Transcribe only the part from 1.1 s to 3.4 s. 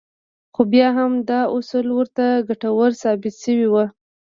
دا اصول ورته ګټور ثابت